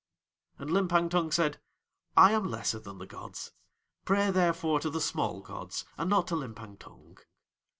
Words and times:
And 0.57 0.71
Limpang 0.71 1.09
Tung 1.11 1.31
said: 1.31 1.59
"I 2.17 2.31
am 2.31 2.49
lesser 2.49 2.79
than 2.79 2.97
the 2.97 3.05
gods; 3.05 3.51
pray, 4.03 4.31
therefore, 4.31 4.79
to 4.79 4.89
the 4.89 4.99
small 4.99 5.41
gods 5.41 5.85
and 5.95 6.09
not 6.09 6.25
to 6.29 6.35
Limpang 6.35 6.77
Tung. 6.79 7.19